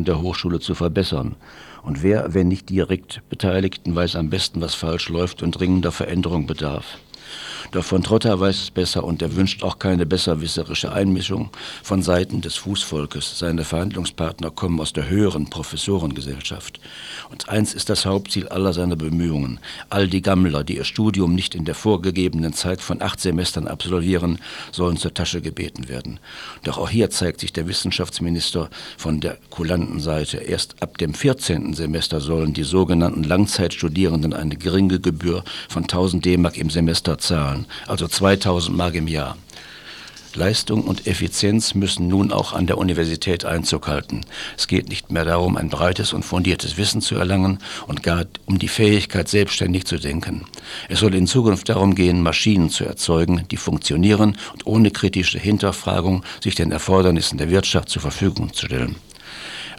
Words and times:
an 0.00 0.04
der 0.06 0.22
Hochschule 0.22 0.60
zu 0.60 0.74
verbessern. 0.74 1.36
Und 1.82 2.02
wer, 2.02 2.32
wenn 2.32 2.48
nicht 2.48 2.70
direkt 2.70 3.22
Beteiligten, 3.28 3.94
weiß 3.94 4.16
am 4.16 4.30
besten, 4.30 4.62
was 4.62 4.74
falsch 4.74 5.10
läuft 5.10 5.42
und 5.42 5.52
dringender 5.52 5.92
Veränderung 5.92 6.46
bedarf. 6.46 6.98
Doch 7.72 7.84
von 7.84 8.02
Trotter 8.02 8.38
weiß 8.40 8.62
es 8.62 8.70
besser 8.70 9.04
und 9.04 9.22
er 9.22 9.36
wünscht 9.36 9.62
auch 9.62 9.78
keine 9.78 10.06
besserwisserische 10.06 10.92
Einmischung 10.92 11.50
von 11.82 12.02
Seiten 12.02 12.40
des 12.40 12.56
Fußvolkes. 12.56 13.38
Seine 13.38 13.64
Verhandlungspartner 13.64 14.50
kommen 14.50 14.80
aus 14.80 14.92
der 14.92 15.08
höheren 15.08 15.50
Professorengesellschaft. 15.50 16.80
Und 17.30 17.48
eins 17.48 17.74
ist 17.74 17.90
das 17.90 18.06
Hauptziel 18.06 18.48
aller 18.48 18.72
seiner 18.72 18.96
Bemühungen. 18.96 19.60
All 19.88 20.08
die 20.08 20.22
Gammler, 20.22 20.64
die 20.64 20.76
ihr 20.76 20.84
Studium 20.84 21.34
nicht 21.34 21.54
in 21.54 21.64
der 21.64 21.74
vorgegebenen 21.74 22.52
Zeit 22.52 22.80
von 22.80 23.02
acht 23.02 23.20
Semestern 23.20 23.66
absolvieren, 23.66 24.38
sollen 24.72 24.96
zur 24.96 25.14
Tasche 25.14 25.40
gebeten 25.40 25.88
werden. 25.88 26.20
Doch 26.64 26.78
auch 26.78 26.90
hier 26.90 27.10
zeigt 27.10 27.40
sich 27.40 27.52
der 27.52 27.68
Wissenschaftsminister 27.68 28.70
von 28.96 29.20
der 29.20 29.38
kulanten 29.50 30.00
Seite. 30.00 30.38
Erst 30.38 30.82
ab 30.82 30.98
dem 30.98 31.14
14. 31.14 31.74
Semester 31.74 32.20
sollen 32.20 32.52
die 32.52 32.64
sogenannten 32.64 33.24
Langzeitstudierenden 33.24 34.32
eine 34.32 34.56
geringe 34.56 35.00
Gebühr 35.00 35.44
von 35.68 35.82
1000 35.82 36.24
D-Mark 36.24 36.56
im 36.56 36.70
Semester 36.70 37.18
zahlen, 37.18 37.49
also 37.86 38.08
2000 38.08 38.76
Mark 38.76 38.94
im 38.94 39.08
Jahr. 39.08 39.36
Leistung 40.34 40.84
und 40.84 41.06
Effizienz 41.06 41.74
müssen 41.74 42.08
nun 42.08 42.32
auch 42.32 42.52
an 42.52 42.66
der 42.66 42.78
Universität 42.78 43.44
Einzug 43.44 43.88
halten. 43.88 44.22
Es 44.56 44.68
geht 44.68 44.88
nicht 44.88 45.10
mehr 45.10 45.24
darum, 45.24 45.56
ein 45.56 45.68
breites 45.68 46.12
und 46.12 46.24
fundiertes 46.24 46.76
Wissen 46.76 47.00
zu 47.00 47.16
erlangen 47.16 47.58
und 47.86 48.02
gar 48.02 48.26
um 48.46 48.58
die 48.58 48.68
Fähigkeit, 48.68 49.28
selbstständig 49.28 49.86
zu 49.86 49.98
denken. 49.98 50.46
Es 50.88 51.00
soll 51.00 51.14
in 51.14 51.26
Zukunft 51.26 51.68
darum 51.68 51.94
gehen, 51.94 52.22
Maschinen 52.22 52.70
zu 52.70 52.84
erzeugen, 52.84 53.44
die 53.50 53.56
funktionieren 53.56 54.36
und 54.52 54.66
ohne 54.66 54.90
kritische 54.90 55.38
Hinterfragung 55.38 56.22
sich 56.42 56.54
den 56.54 56.70
Erfordernissen 56.70 57.38
der 57.38 57.50
Wirtschaft 57.50 57.88
zur 57.88 58.02
Verfügung 58.02 58.52
zu 58.52 58.66
stellen. 58.66 58.96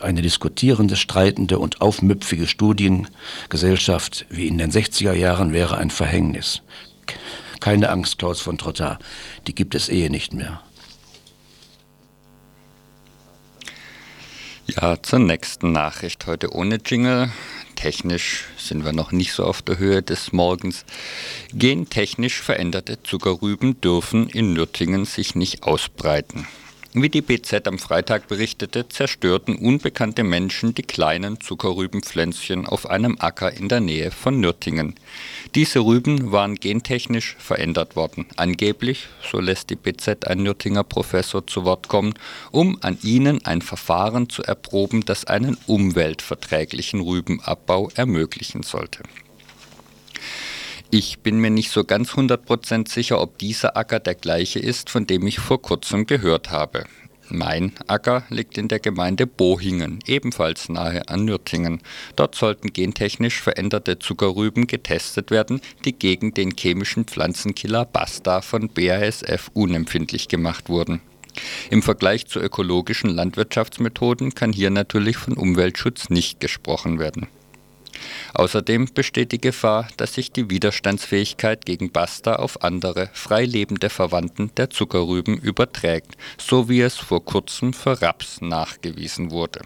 Eine 0.01 0.21
diskutierende, 0.21 0.95
streitende 0.95 1.59
und 1.59 1.79
aufmüpfige 1.79 2.47
Studiengesellschaft 2.47 4.25
wie 4.29 4.47
in 4.47 4.57
den 4.57 4.71
60er 4.71 5.13
Jahren 5.13 5.53
wäre 5.53 5.77
ein 5.77 5.91
Verhängnis. 5.91 6.61
Keine 7.61 7.89
Angst, 7.89 8.17
Klaus 8.17 8.41
von 8.41 8.57
Trotta, 8.57 8.97
die 9.47 9.55
gibt 9.55 9.75
es 9.75 9.87
eh 9.87 10.09
nicht 10.09 10.33
mehr. 10.33 10.61
Ja, 14.65 15.01
zur 15.01 15.19
nächsten 15.19 15.71
Nachricht 15.71 16.25
heute 16.25 16.53
ohne 16.53 16.79
Jingle. 16.83 17.31
Technisch 17.75 18.45
sind 18.57 18.83
wir 18.83 18.93
noch 18.93 19.11
nicht 19.11 19.33
so 19.33 19.43
auf 19.43 19.61
der 19.61 19.77
Höhe 19.77 20.01
des 20.01 20.33
Morgens. 20.33 20.85
Gentechnisch 21.53 22.41
veränderte 22.41 23.03
Zuckerrüben 23.03 23.79
dürfen 23.79 24.27
in 24.27 24.53
Nürtingen 24.53 25.05
sich 25.05 25.35
nicht 25.35 25.63
ausbreiten. 25.63 26.47
Wie 26.93 27.07
die 27.07 27.21
BZ 27.21 27.69
am 27.69 27.79
Freitag 27.79 28.27
berichtete, 28.27 28.89
zerstörten 28.89 29.55
unbekannte 29.55 30.25
Menschen 30.25 30.73
die 30.73 30.81
kleinen 30.83 31.39
Zuckerrübenpflänzchen 31.39 32.67
auf 32.67 32.89
einem 32.89 33.15
Acker 33.17 33.53
in 33.53 33.69
der 33.69 33.79
Nähe 33.79 34.11
von 34.11 34.41
Nürtingen. 34.41 34.95
Diese 35.55 35.79
Rüben 35.79 36.33
waren 36.33 36.55
gentechnisch 36.55 37.37
verändert 37.39 37.95
worden, 37.95 38.25
angeblich, 38.35 39.07
so 39.23 39.39
lässt 39.39 39.69
die 39.69 39.77
BZ 39.77 40.27
ein 40.27 40.43
Nürtinger 40.43 40.83
Professor 40.83 41.47
zu 41.47 41.63
Wort 41.63 41.87
kommen, 41.87 42.13
um 42.51 42.77
an 42.81 42.97
ihnen 43.03 43.45
ein 43.45 43.61
Verfahren 43.61 44.27
zu 44.27 44.43
erproben, 44.43 45.05
das 45.05 45.23
einen 45.23 45.57
umweltverträglichen 45.67 46.99
Rübenabbau 46.99 47.89
ermöglichen 47.95 48.63
sollte. 48.63 49.03
Ich 50.93 51.19
bin 51.19 51.39
mir 51.39 51.51
nicht 51.51 51.71
so 51.71 51.85
ganz 51.85 52.11
100% 52.15 52.89
sicher, 52.89 53.21
ob 53.21 53.37
dieser 53.37 53.77
Acker 53.77 54.01
der 54.01 54.13
gleiche 54.13 54.59
ist, 54.59 54.89
von 54.89 55.07
dem 55.07 55.25
ich 55.25 55.39
vor 55.39 55.61
kurzem 55.61 56.05
gehört 56.05 56.51
habe. 56.51 56.83
Mein 57.29 57.71
Acker 57.87 58.25
liegt 58.27 58.57
in 58.57 58.67
der 58.67 58.79
Gemeinde 58.79 59.25
Bohingen, 59.25 59.99
ebenfalls 60.05 60.67
nahe 60.67 61.07
an 61.07 61.23
Nürtingen. 61.23 61.81
Dort 62.17 62.35
sollten 62.35 62.73
gentechnisch 62.73 63.41
veränderte 63.41 63.99
Zuckerrüben 63.99 64.67
getestet 64.67 65.31
werden, 65.31 65.61
die 65.85 65.93
gegen 65.93 66.33
den 66.33 66.51
chemischen 66.57 67.05
Pflanzenkiller 67.05 67.85
Basta 67.85 68.41
von 68.41 68.67
BASF 68.67 69.49
unempfindlich 69.53 70.27
gemacht 70.27 70.67
wurden. 70.67 70.99
Im 71.69 71.83
Vergleich 71.83 72.27
zu 72.27 72.41
ökologischen 72.41 73.11
Landwirtschaftsmethoden 73.11 74.35
kann 74.35 74.51
hier 74.51 74.71
natürlich 74.71 75.15
von 75.15 75.37
Umweltschutz 75.37 76.09
nicht 76.09 76.41
gesprochen 76.41 76.99
werden. 76.99 77.27
Außerdem 78.33 78.89
besteht 78.93 79.31
die 79.31 79.41
Gefahr, 79.41 79.87
dass 79.97 80.13
sich 80.13 80.31
die 80.31 80.49
Widerstandsfähigkeit 80.49 81.65
gegen 81.65 81.91
Basta 81.91 82.37
auf 82.37 82.63
andere, 82.63 83.09
freilebende 83.13 83.89
Verwandten 83.89 84.51
der 84.55 84.69
Zuckerrüben 84.69 85.37
überträgt, 85.37 86.15
so 86.39 86.69
wie 86.69 86.81
es 86.81 86.97
vor 86.97 87.23
kurzem 87.25 87.73
für 87.73 88.01
Raps 88.01 88.41
nachgewiesen 88.41 89.31
wurde. 89.31 89.61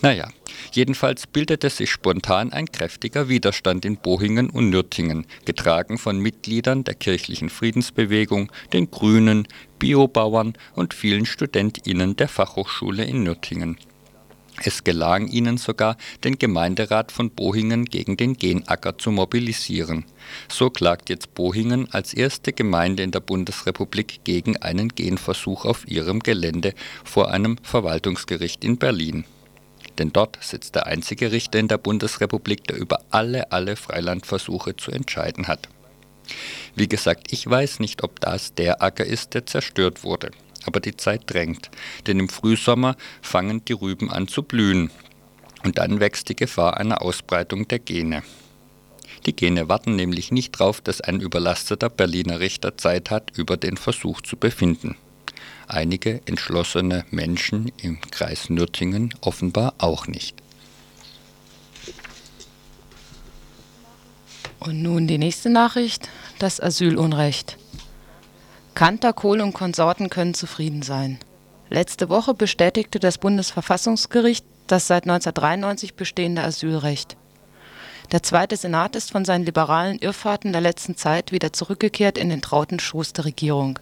Naja, 0.00 0.28
jedenfalls 0.72 1.26
bildete 1.26 1.70
sich 1.70 1.90
spontan 1.90 2.52
ein 2.52 2.70
kräftiger 2.70 3.28
Widerstand 3.28 3.84
in 3.84 3.96
Bohingen 3.96 4.50
und 4.50 4.70
Nürtingen, 4.70 5.26
getragen 5.44 5.98
von 5.98 6.20
Mitgliedern 6.20 6.84
der 6.84 6.94
kirchlichen 6.94 7.50
Friedensbewegung, 7.50 8.52
den 8.72 8.90
Grünen, 8.90 9.48
Biobauern 9.78 10.54
und 10.74 10.94
vielen 10.94 11.26
StudentInnen 11.26 12.16
der 12.16 12.28
Fachhochschule 12.28 13.04
in 13.04 13.24
Nürtingen. 13.24 13.76
Es 14.64 14.84
gelang 14.84 15.28
ihnen 15.28 15.58
sogar, 15.58 15.96
den 16.24 16.38
Gemeinderat 16.38 17.12
von 17.12 17.30
Bohingen 17.30 17.84
gegen 17.84 18.16
den 18.16 18.36
Genacker 18.36 18.96
zu 18.96 19.10
mobilisieren. 19.10 20.04
So 20.48 20.70
klagt 20.70 21.10
jetzt 21.10 21.34
Bohingen 21.34 21.92
als 21.92 22.14
erste 22.14 22.52
Gemeinde 22.52 23.02
in 23.02 23.10
der 23.10 23.20
Bundesrepublik 23.20 24.24
gegen 24.24 24.56
einen 24.56 24.88
Genversuch 24.88 25.66
auf 25.66 25.86
ihrem 25.88 26.20
Gelände 26.20 26.72
vor 27.04 27.30
einem 27.30 27.58
Verwaltungsgericht 27.62 28.64
in 28.64 28.78
Berlin. 28.78 29.24
Denn 29.98 30.12
dort 30.12 30.38
sitzt 30.40 30.74
der 30.74 30.86
einzige 30.86 31.32
Richter 31.32 31.58
in 31.58 31.68
der 31.68 31.78
Bundesrepublik, 31.78 32.64
der 32.64 32.76
über 32.76 33.00
alle, 33.10 33.52
alle 33.52 33.76
Freilandversuche 33.76 34.76
zu 34.76 34.90
entscheiden 34.90 35.48
hat. 35.48 35.68
Wie 36.74 36.88
gesagt, 36.88 37.30
ich 37.30 37.48
weiß 37.48 37.78
nicht, 37.78 38.02
ob 38.02 38.20
das 38.20 38.54
der 38.54 38.82
Acker 38.82 39.04
ist, 39.04 39.34
der 39.34 39.46
zerstört 39.46 40.02
wurde 40.02 40.30
aber 40.66 40.80
die 40.80 40.96
Zeit 40.96 41.22
drängt, 41.26 41.70
denn 42.06 42.18
im 42.18 42.28
Frühsommer 42.28 42.96
fangen 43.22 43.64
die 43.64 43.72
Rüben 43.72 44.10
an 44.10 44.28
zu 44.28 44.42
blühen 44.42 44.90
und 45.64 45.78
dann 45.78 46.00
wächst 46.00 46.28
die 46.28 46.36
Gefahr 46.36 46.76
einer 46.76 47.02
Ausbreitung 47.02 47.66
der 47.68 47.78
Gene. 47.78 48.22
Die 49.26 49.34
Gene 49.34 49.68
warten 49.68 49.96
nämlich 49.96 50.30
nicht 50.30 50.60
darauf, 50.60 50.80
dass 50.80 51.00
ein 51.00 51.20
überlasteter 51.20 51.90
Berliner 51.90 52.38
Richter 52.38 52.76
Zeit 52.76 53.10
hat, 53.10 53.32
über 53.36 53.56
den 53.56 53.76
Versuch 53.76 54.20
zu 54.20 54.36
befinden. 54.36 54.96
Einige 55.66 56.20
entschlossene 56.26 57.04
Menschen 57.10 57.72
im 57.82 58.00
Kreis 58.00 58.50
Nürtingen 58.50 59.12
offenbar 59.20 59.74
auch 59.78 60.06
nicht. 60.06 60.36
Und 64.60 64.82
nun 64.82 65.06
die 65.06 65.18
nächste 65.18 65.50
Nachricht, 65.50 66.08
das 66.38 66.60
Asylunrecht. 66.60 67.58
Kanter, 68.76 69.14
Kohl 69.14 69.40
und 69.40 69.54
Konsorten 69.54 70.10
können 70.10 70.34
zufrieden 70.34 70.82
sein. 70.82 71.18
Letzte 71.70 72.10
Woche 72.10 72.34
bestätigte 72.34 73.00
das 73.00 73.16
Bundesverfassungsgericht 73.16 74.44
das 74.66 74.86
seit 74.86 75.04
1993 75.04 75.94
bestehende 75.94 76.42
Asylrecht. 76.42 77.16
Der 78.12 78.22
Zweite 78.22 78.54
Senat 78.54 78.94
ist 78.94 79.12
von 79.12 79.24
seinen 79.24 79.46
liberalen 79.46 79.98
Irrfahrten 79.98 80.52
der 80.52 80.60
letzten 80.60 80.94
Zeit 80.94 81.32
wieder 81.32 81.54
zurückgekehrt 81.54 82.18
in 82.18 82.28
den 82.28 82.42
trauten 82.42 82.78
Schoß 82.78 83.14
der 83.14 83.24
Regierung. 83.24 83.78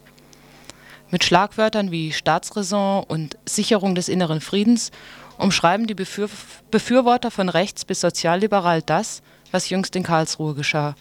Mit 1.11 1.25
Schlagwörtern 1.25 1.91
wie 1.91 2.13
Staatsräson 2.13 3.03
und 3.03 3.37
Sicherung 3.47 3.97
des 3.97 4.09
inneren 4.09 4.41
Friedens 4.41 4.93
umschreiben 5.39 5.89
die 5.89 5.95
Befür 5.95 6.31
Befürworter 6.71 7.33
von 7.33 7.49
rechts 7.49 7.85
bis 7.85 8.01
sozialliberal 8.01 8.81
das, 8.81 9.23
was 9.51 9.71
jüngst 9.71 9.97
in 9.97 10.05
Karlsruhe 10.05 10.55
geschah. 10.55 10.95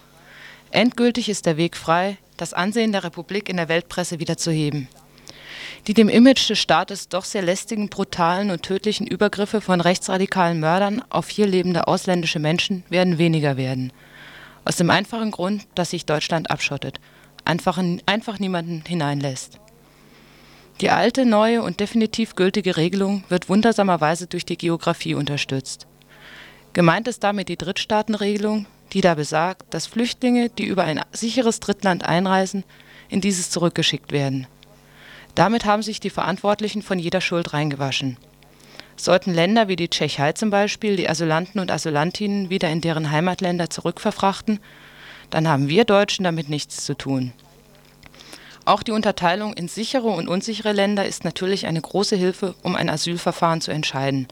Endgültig 0.71 1.29
ist 1.29 1.45
der 1.45 1.57
Weg 1.57 1.77
frei, 1.77 2.17
das 2.37 2.53
Ansehen 2.53 2.91
der 2.91 3.03
Republik 3.03 3.49
in 3.49 3.57
der 3.57 3.69
Weltpresse 3.69 4.19
wieder 4.19 4.37
zu 4.37 4.51
heben. 4.51 4.87
Die 5.87 5.93
dem 5.93 6.07
Image 6.07 6.49
des 6.49 6.59
Staates 6.59 7.09
doch 7.09 7.25
sehr 7.25 7.41
lästigen, 7.41 7.89
brutalen 7.89 8.51
und 8.51 8.63
tödlichen 8.63 9.05
Übergriffe 9.05 9.59
von 9.59 9.81
rechtsradikalen 9.81 10.59
Mördern 10.59 11.03
auf 11.09 11.29
hier 11.29 11.45
lebende 11.45 11.87
ausländische 11.87 12.39
Menschen 12.39 12.83
werden 12.89 13.17
weniger 13.17 13.57
werden. 13.57 13.91
Aus 14.65 14.77
dem 14.77 14.89
einfachen 14.89 15.31
Grund, 15.31 15.67
dass 15.75 15.89
sich 15.89 16.05
Deutschland 16.05 16.49
abschottet, 16.49 16.99
einfach, 17.43 17.81
einfach 18.05 18.39
niemanden 18.39 18.83
hineinlässt. 18.87 19.59
Die 20.81 20.89
alte, 20.89 21.25
neue 21.25 21.61
und 21.61 21.79
definitiv 21.79 22.35
gültige 22.35 22.77
Regelung 22.77 23.23
wird 23.29 23.49
wundersamerweise 23.49 24.27
durch 24.27 24.45
die 24.45 24.57
Geografie 24.57 25.15
unterstützt. 25.15 25.87
Gemeint 26.73 27.07
ist 27.07 27.23
damit 27.23 27.49
die 27.49 27.57
Drittstaatenregelung, 27.57 28.65
die 28.93 29.01
da 29.01 29.15
besagt, 29.15 29.73
dass 29.73 29.87
Flüchtlinge, 29.87 30.49
die 30.49 30.65
über 30.65 30.83
ein 30.83 31.01
sicheres 31.11 31.59
Drittland 31.59 32.05
einreisen, 32.05 32.63
in 33.09 33.21
dieses 33.21 33.49
zurückgeschickt 33.49 34.11
werden. 34.11 34.47
Damit 35.35 35.65
haben 35.65 35.81
sich 35.81 35.99
die 35.99 36.11
Verantwortlichen 36.11 36.81
von 36.81 36.99
jeder 36.99 37.21
Schuld 37.21 37.53
reingewaschen. 37.53 38.17
Sollten 38.95 39.33
Länder 39.33 39.67
wie 39.67 39.75
die 39.75 39.89
Tschechei 39.89 40.33
zum 40.33 40.51
Beispiel 40.51 40.95
die 40.95 41.09
Asylanten 41.09 41.59
und 41.59 41.71
Asylantinnen 41.71 42.51
wieder 42.51 42.69
in 42.69 42.81
deren 42.81 43.09
Heimatländer 43.09 43.69
zurückverfrachten, 43.69 44.59
dann 45.31 45.47
haben 45.47 45.67
wir 45.67 45.85
Deutschen 45.85 46.23
damit 46.23 46.49
nichts 46.49 46.85
zu 46.85 46.95
tun. 46.95 47.33
Auch 48.65 48.83
die 48.83 48.91
Unterteilung 48.91 49.53
in 49.53 49.67
sichere 49.67 50.07
und 50.07 50.27
unsichere 50.27 50.71
Länder 50.71 51.05
ist 51.05 51.25
natürlich 51.25 51.65
eine 51.65 51.81
große 51.81 52.15
Hilfe, 52.15 52.53
um 52.61 52.75
ein 52.75 52.89
Asylverfahren 52.89 53.59
zu 53.59 53.71
entscheiden. 53.71 54.27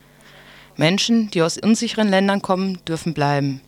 Menschen, 0.78 1.30
die 1.31 1.42
aus 1.42 1.58
unsicheren 1.58 2.08
Ländern 2.08 2.42
kommen, 2.42 2.80
dürfen 2.88 3.13
bleiben. 3.13 3.62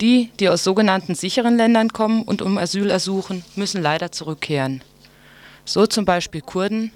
Die, 0.00 0.30
die 0.40 0.48
aus 0.48 0.64
sogenannten 0.64 1.14
sicheren 1.14 1.56
Ländern 1.56 1.92
kommen 1.92 2.22
und 2.22 2.40
um 2.40 2.56
Asyl 2.56 2.90
ersuchen, 2.90 3.44
müssen 3.54 3.82
leider 3.82 4.10
zurückkehren. 4.12 4.82
So 5.66 5.86
zum 5.86 6.06
Beispiel 6.06 6.40
Kurden. 6.40 6.90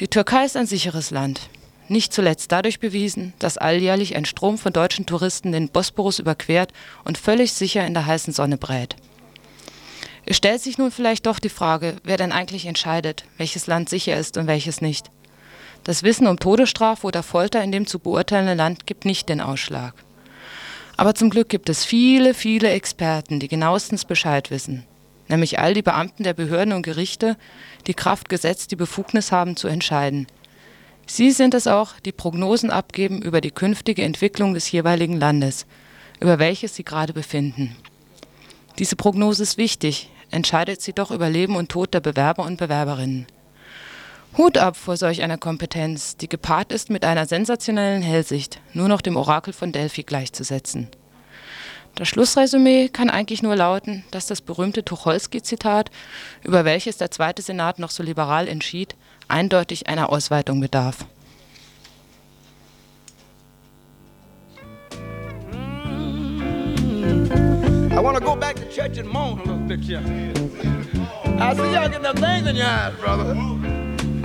Die 0.00 0.08
Türkei 0.08 0.44
ist 0.44 0.56
ein 0.56 0.66
sicheres 0.66 1.10
Land. 1.12 1.40
Nicht 1.88 2.12
zuletzt 2.12 2.50
dadurch 2.52 2.80
bewiesen, 2.80 3.32
dass 3.38 3.58
alljährlich 3.58 4.16
ein 4.16 4.24
Strom 4.24 4.58
von 4.58 4.72
deutschen 4.72 5.06
Touristen 5.06 5.52
den 5.52 5.68
Bosporus 5.68 6.18
überquert 6.18 6.72
und 7.04 7.18
völlig 7.18 7.52
sicher 7.52 7.86
in 7.86 7.94
der 7.94 8.06
heißen 8.06 8.32
Sonne 8.32 8.58
brät. 8.58 8.96
Es 10.26 10.36
stellt 10.36 10.60
sich 10.60 10.78
nun 10.78 10.90
vielleicht 10.90 11.26
doch 11.26 11.38
die 11.38 11.48
Frage, 11.48 11.96
wer 12.04 12.16
denn 12.16 12.32
eigentlich 12.32 12.66
entscheidet, 12.66 13.24
welches 13.38 13.66
Land 13.66 13.88
sicher 13.88 14.16
ist 14.16 14.36
und 14.36 14.46
welches 14.46 14.80
nicht. 14.80 15.10
Das 15.84 16.02
Wissen 16.02 16.26
um 16.26 16.38
Todesstrafe 16.38 17.06
oder 17.06 17.22
Folter 17.22 17.62
in 17.62 17.72
dem 17.72 17.86
zu 17.86 17.98
beurteilenden 17.98 18.58
Land 18.58 18.86
gibt 18.86 19.04
nicht 19.04 19.28
den 19.28 19.40
Ausschlag. 19.40 19.94
Aber 21.00 21.14
zum 21.14 21.30
Glück 21.30 21.48
gibt 21.48 21.70
es 21.70 21.82
viele, 21.82 22.34
viele 22.34 22.68
Experten, 22.68 23.40
die 23.40 23.48
genauestens 23.48 24.04
Bescheid 24.04 24.50
wissen. 24.50 24.84
Nämlich 25.28 25.58
all 25.58 25.72
die 25.72 25.80
Beamten 25.80 26.24
der 26.24 26.34
Behörden 26.34 26.74
und 26.74 26.82
Gerichte, 26.82 27.38
die 27.86 27.94
Kraft 27.94 28.28
Gesetz 28.28 28.66
die 28.66 28.76
Befugnis 28.76 29.32
haben 29.32 29.56
zu 29.56 29.66
entscheiden. 29.66 30.26
Sie 31.06 31.30
sind 31.30 31.54
es 31.54 31.66
auch, 31.66 31.98
die 32.00 32.12
Prognosen 32.12 32.68
abgeben 32.68 33.22
über 33.22 33.40
die 33.40 33.50
künftige 33.50 34.02
Entwicklung 34.02 34.52
des 34.52 34.70
jeweiligen 34.70 35.18
Landes, 35.18 35.64
über 36.20 36.38
welches 36.38 36.76
sie 36.76 36.84
gerade 36.84 37.14
befinden. 37.14 37.74
Diese 38.78 38.94
Prognose 38.94 39.44
ist 39.44 39.56
wichtig, 39.56 40.10
entscheidet 40.30 40.82
sie 40.82 40.92
doch 40.92 41.10
über 41.12 41.30
Leben 41.30 41.56
und 41.56 41.70
Tod 41.70 41.94
der 41.94 42.00
Bewerber 42.00 42.44
und 42.44 42.58
Bewerberinnen. 42.58 43.24
Hut 44.38 44.58
ab 44.58 44.76
vor 44.76 44.96
solch 44.96 45.22
einer 45.22 45.38
Kompetenz, 45.38 46.16
die 46.16 46.28
gepaart 46.28 46.72
ist 46.72 46.88
mit 46.88 47.04
einer 47.04 47.26
sensationellen 47.26 48.02
Hellsicht, 48.02 48.60
nur 48.72 48.88
noch 48.88 49.00
dem 49.00 49.16
Orakel 49.16 49.52
von 49.52 49.72
Delphi 49.72 50.04
gleichzusetzen. 50.04 50.88
Das 51.96 52.08
Schlussresümee 52.08 52.88
kann 52.88 53.10
eigentlich 53.10 53.42
nur 53.42 53.56
lauten, 53.56 54.04
dass 54.12 54.28
das 54.28 54.40
berühmte 54.40 54.84
Tucholsky-Zitat, 54.84 55.90
über 56.44 56.64
welches 56.64 56.96
der 56.96 57.10
Zweite 57.10 57.42
Senat 57.42 57.80
noch 57.80 57.90
so 57.90 58.04
liberal 58.04 58.46
entschied, 58.46 58.94
eindeutig 59.26 59.88
einer 59.88 60.10
Ausweitung 60.10 60.60
bedarf. 60.60 61.04
I 67.92 68.02
want 68.02 68.16
to 68.16 68.24
go 68.24 68.34
back 68.34 68.56
to 68.56 68.64
church 68.70 68.98
and 68.98 69.08
moan 69.12 69.40
a 69.40 69.42
little 69.42 69.56
bit 69.66 69.80
here. 69.80 70.00
I 71.38 71.54
see 71.54 71.72
y'all 71.72 71.88
getting 71.88 72.02
them 72.02 72.16
things 72.16 72.46
in 72.46 72.56
your 72.56 72.66
eyes, 72.66 72.94
brother. 72.98 73.59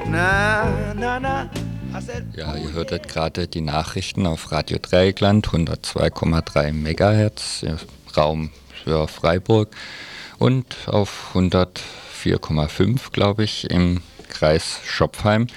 Na, 0.10 0.94
na, 0.96 1.20
na. 1.20 1.50
Ja, 2.36 2.56
ihr 2.56 2.74
hörtet 2.74 3.08
gerade 3.08 3.48
die 3.48 3.62
Nachrichten 3.62 4.28
auf 4.28 4.52
Radio 4.52 4.78
Dreieckland, 4.82 5.48
102,3 5.48 6.72
MHz, 6.74 7.66
Raum 8.18 8.52
für 8.84 9.08
Freiburg 9.08 9.70
und 10.38 10.76
auf 10.88 11.32
104,5, 11.34 13.12
glaube 13.12 13.46
ich, 13.46 13.70
im 13.70 14.02
Kreis 14.28 14.80
Schopfheim 14.86 15.48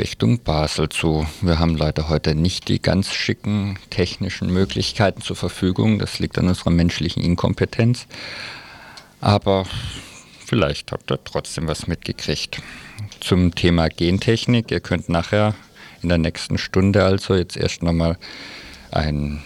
Richtung 0.00 0.38
Basel 0.38 0.88
zu. 0.88 1.26
Wir 1.42 1.58
haben 1.58 1.76
leider 1.76 2.08
heute 2.08 2.34
nicht 2.34 2.68
die 2.68 2.80
ganz 2.80 3.12
schicken 3.12 3.78
technischen 3.90 4.50
Möglichkeiten 4.50 5.20
zur 5.20 5.36
Verfügung. 5.36 5.98
Das 5.98 6.18
liegt 6.18 6.38
an 6.38 6.48
unserer 6.48 6.70
menschlichen 6.70 7.22
Inkompetenz. 7.22 8.06
Aber 9.20 9.66
vielleicht 10.50 10.90
habt 10.90 11.12
ihr 11.12 11.22
trotzdem 11.22 11.68
was 11.68 11.86
mitgekriegt 11.86 12.60
zum 13.20 13.54
Thema 13.54 13.88
Gentechnik. 13.88 14.72
Ihr 14.72 14.80
könnt 14.80 15.08
nachher 15.08 15.54
in 16.02 16.08
der 16.08 16.18
nächsten 16.18 16.58
Stunde 16.58 17.04
also 17.04 17.36
jetzt 17.36 17.56
erst 17.56 17.84
nochmal 17.84 18.18
eine 18.90 19.38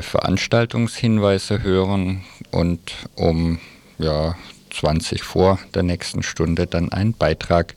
Veranstaltungshinweise 0.00 1.62
hören 1.62 2.24
und 2.50 2.80
um 3.16 3.58
ja, 3.98 4.34
20 4.70 5.22
vor 5.22 5.58
der 5.74 5.82
nächsten 5.82 6.22
Stunde 6.22 6.66
dann 6.66 6.90
ein 6.90 7.12
Beitrag 7.12 7.74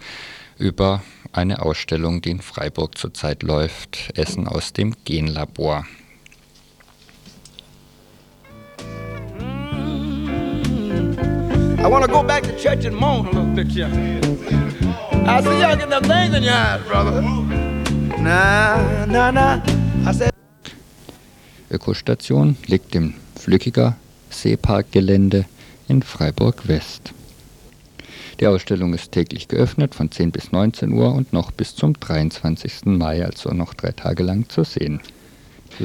über 0.57 1.03
eine 1.33 1.61
Ausstellung, 1.61 2.21
die 2.21 2.31
in 2.31 2.41
Freiburg 2.41 2.97
zurzeit 2.97 3.43
läuft, 3.43 4.17
Essen 4.17 4.47
aus 4.47 4.71
dem 4.71 4.95
Genlabor. 5.03 5.85
I 11.79 11.87
want 11.87 12.03
to 12.05 12.11
go 12.11 12.23
back 12.23 12.43
to 12.43 12.55
church 12.57 12.85
and 12.85 12.95
moan 12.95 13.27
a 13.27 13.31
little 13.31 13.55
bit 13.55 13.67
here. 13.67 13.87
I 15.27 15.41
see 15.41 15.59
y'all 15.59 15.75
getting 15.75 15.89
them 15.89 16.03
things 16.03 16.33
in 16.35 16.43
your 16.43 16.53
eyes, 16.53 16.81
brother. 16.87 17.21
Na, 18.19 19.05
na, 19.05 19.31
na. 19.31 19.61
I 20.05 20.11
said. 20.13 20.31
Ökostation 21.69 22.57
liegt 22.65 22.95
im 22.95 23.13
Flückiger 23.35 23.95
Seeparkgelände 24.29 25.45
in 25.87 26.01
Freiburg 26.01 26.67
West. 26.67 27.13
Die 28.39 28.47
Ausstellung 28.47 28.93
ist 28.93 29.11
täglich 29.11 29.47
geöffnet 29.47 29.95
von 29.95 30.11
10 30.11 30.31
bis 30.31 30.51
19 30.51 30.93
Uhr 30.93 31.13
und 31.13 31.33
noch 31.33 31.51
bis 31.51 31.75
zum 31.75 31.93
23. 31.99 32.85
Mai, 32.85 33.25
also 33.25 33.51
noch 33.51 33.73
drei 33.73 33.91
Tage 33.91 34.23
lang 34.23 34.49
zu 34.49 34.63
sehen. 34.63 35.01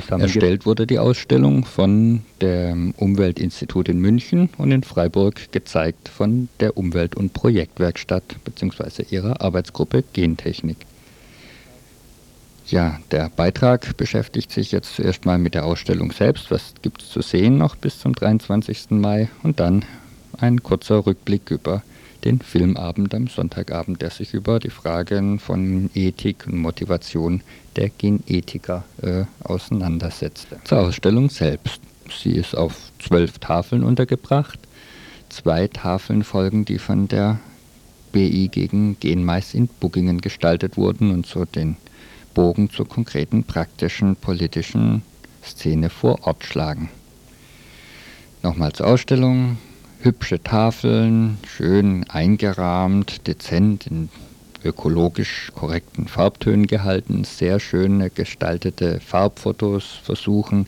Erstellt 0.08 0.64
wurde 0.64 0.86
die 0.86 0.98
Ausstellung 0.98 1.64
von 1.64 2.22
dem 2.40 2.92
Umweltinstitut 2.96 3.88
in 3.88 3.98
München 3.98 4.48
und 4.56 4.70
in 4.70 4.82
Freiburg 4.82 5.52
gezeigt 5.52 6.08
von 6.08 6.48
der 6.60 6.76
Umwelt- 6.76 7.14
und 7.14 7.34
Projektwerkstatt 7.34 8.24
bzw. 8.44 9.04
ihrer 9.10 9.42
Arbeitsgruppe 9.42 10.02
Gentechnik. 10.12 10.78
Ja, 12.68 13.00
der 13.10 13.28
Beitrag 13.28 13.96
beschäftigt 13.98 14.50
sich 14.50 14.72
jetzt 14.72 14.96
zuerst 14.96 15.26
mal 15.26 15.36
mit 15.36 15.54
der 15.54 15.66
Ausstellung 15.66 16.10
selbst. 16.12 16.50
Was 16.50 16.72
gibt 16.80 17.02
es 17.02 17.10
zu 17.10 17.20
sehen 17.20 17.58
noch 17.58 17.76
bis 17.76 17.98
zum 17.98 18.14
23. 18.14 18.92
Mai? 18.92 19.28
Und 19.42 19.60
dann 19.60 19.84
ein 20.38 20.62
kurzer 20.62 21.04
Rückblick 21.04 21.50
über 21.50 21.82
den 22.24 22.40
Filmabend 22.40 23.14
am 23.14 23.26
Sonntagabend, 23.26 24.02
der 24.02 24.10
sich 24.10 24.34
über 24.34 24.60
die 24.60 24.70
Fragen 24.70 25.38
von 25.38 25.90
Ethik 25.94 26.46
und 26.46 26.58
Motivation 26.58 27.42
der 27.76 27.90
Genethiker 27.90 28.84
äh, 29.02 29.24
auseinandersetzte. 29.42 30.58
Zur 30.64 30.80
Ausstellung 30.80 31.30
selbst. 31.30 31.80
Sie 32.10 32.32
ist 32.32 32.56
auf 32.56 32.76
zwölf 32.98 33.38
Tafeln 33.38 33.82
untergebracht. 33.82 34.58
Zwei 35.28 35.68
Tafeln 35.68 36.24
folgen, 36.24 36.64
die 36.64 36.78
von 36.78 37.08
der 37.08 37.40
BI 38.12 38.48
gegen 38.48 38.98
Genmais 39.00 39.54
in 39.54 39.68
Buggingen 39.68 40.20
gestaltet 40.20 40.76
wurden 40.76 41.10
und 41.10 41.26
so 41.26 41.44
den 41.44 41.76
Bogen 42.34 42.70
zur 42.70 42.86
konkreten 42.86 43.44
praktischen 43.44 44.16
politischen 44.16 45.02
Szene 45.42 45.90
vor 45.90 46.26
Ort 46.26 46.44
schlagen. 46.44 46.90
Nochmal 48.42 48.72
zur 48.72 48.86
Ausstellung 48.86 49.56
hübsche 50.02 50.42
Tafeln, 50.42 51.38
schön 51.46 52.04
eingerahmt, 52.08 53.26
dezent 53.28 53.86
in 53.86 54.08
ökologisch 54.64 55.52
korrekten 55.54 56.08
Farbtönen 56.08 56.66
gehalten, 56.66 57.24
sehr 57.24 57.60
schöne 57.60 58.10
gestaltete 58.10 59.00
Farbfotos 59.00 59.84
versuchen, 60.02 60.66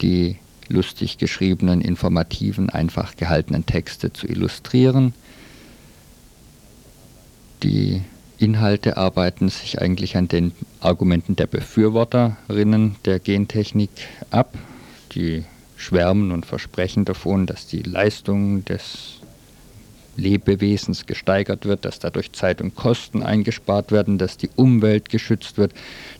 die 0.00 0.36
lustig 0.68 1.18
geschriebenen, 1.18 1.80
informativen, 1.80 2.70
einfach 2.70 3.16
gehaltenen 3.16 3.66
Texte 3.66 4.12
zu 4.12 4.26
illustrieren. 4.26 5.14
Die 7.62 8.02
Inhalte 8.38 8.96
arbeiten 8.96 9.48
sich 9.48 9.80
eigentlich 9.80 10.16
an 10.16 10.28
den 10.28 10.52
Argumenten 10.80 11.36
der 11.36 11.46
Befürworterinnen 11.46 12.96
der 13.04 13.18
Gentechnik 13.18 13.90
ab. 14.30 14.54
Die 15.12 15.44
schwärmen 15.84 16.32
und 16.32 16.46
versprechen 16.46 17.04
davon, 17.04 17.46
dass 17.46 17.66
die 17.66 17.82
Leistung 17.82 18.64
des 18.64 19.20
Lebewesens 20.16 21.06
gesteigert 21.06 21.66
wird, 21.66 21.84
dass 21.84 21.98
dadurch 21.98 22.32
Zeit 22.32 22.60
und 22.60 22.74
Kosten 22.74 23.22
eingespart 23.22 23.90
werden, 23.92 24.16
dass 24.18 24.36
die 24.36 24.50
Umwelt 24.56 25.08
geschützt 25.08 25.58
wird, 25.58 25.72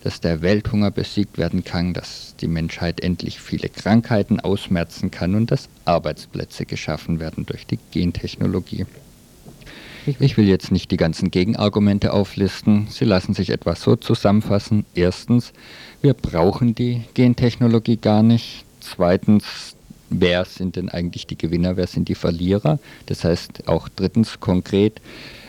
dass 0.02 0.20
der 0.20 0.42
Welthunger 0.42 0.90
besiegt 0.90 1.38
werden 1.38 1.64
kann, 1.64 1.94
dass 1.94 2.34
die 2.40 2.48
Menschheit 2.48 3.00
endlich 3.00 3.40
viele 3.40 3.68
Krankheiten 3.68 4.40
ausmerzen 4.40 5.10
kann 5.10 5.34
und 5.34 5.50
dass 5.50 5.68
Arbeitsplätze 5.84 6.66
geschaffen 6.66 7.20
werden 7.20 7.46
durch 7.46 7.66
die 7.66 7.78
Gentechnologie. 7.92 8.86
Ich 10.20 10.36
will 10.36 10.46
jetzt 10.46 10.70
nicht 10.70 10.90
die 10.90 10.98
ganzen 10.98 11.30
Gegenargumente 11.30 12.12
auflisten, 12.12 12.88
sie 12.90 13.06
lassen 13.06 13.32
sich 13.32 13.48
etwas 13.48 13.80
so 13.80 13.96
zusammenfassen. 13.96 14.84
Erstens, 14.94 15.54
wir 16.02 16.12
brauchen 16.12 16.74
die 16.74 17.04
Gentechnologie 17.14 17.96
gar 17.96 18.22
nicht. 18.22 18.66
Zweitens, 18.84 19.76
wer 20.10 20.44
sind 20.44 20.76
denn 20.76 20.88
eigentlich 20.88 21.26
die 21.26 21.38
Gewinner, 21.38 21.76
wer 21.76 21.86
sind 21.86 22.08
die 22.08 22.14
Verlierer? 22.14 22.78
Das 23.06 23.24
heißt 23.24 23.66
auch 23.66 23.88
drittens 23.88 24.40
konkret, 24.40 25.00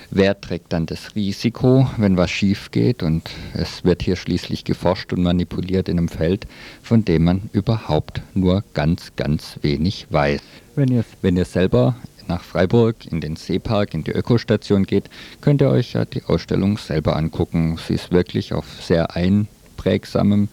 wer 0.09 0.39
trägt 0.39 0.71
dann 0.71 0.85
das 0.85 1.15
Risiko, 1.15 1.89
wenn 1.97 2.17
was 2.17 2.31
schief 2.31 2.71
geht? 2.71 3.03
Und 3.03 3.29
es 3.53 3.83
wird 3.83 4.03
hier 4.03 4.15
schließlich 4.15 4.63
geforscht 4.63 5.11
und 5.11 5.21
manipuliert 5.21 5.89
in 5.89 5.97
einem 5.97 6.09
Feld, 6.09 6.47
von 6.81 7.03
dem 7.03 7.25
man 7.25 7.49
überhaupt 7.51 8.21
nur 8.33 8.63
ganz, 8.73 9.11
ganz 9.17 9.59
wenig 9.61 10.07
weiß. 10.09 10.41
Wenn 10.75 10.91
ihr, 10.91 11.03
wenn 11.21 11.35
ihr 11.35 11.45
selber 11.45 11.95
nach 12.27 12.41
Freiburg 12.41 13.05
in 13.05 13.21
den 13.21 13.35
Seepark, 13.35 13.93
in 13.93 14.03
die 14.03 14.11
Ökostation 14.11 14.85
geht, 14.85 15.09
könnt 15.41 15.61
ihr 15.61 15.69
euch 15.69 15.93
ja 15.93 16.05
die 16.05 16.23
Ausstellung 16.23 16.77
selber 16.77 17.15
angucken. 17.15 17.77
Sie 17.85 17.93
ist 17.93 18.11
wirklich 18.11 18.53
auf 18.53 18.65
sehr 18.81 19.15
ein 19.15 19.47
einprägsamem 19.85 20.47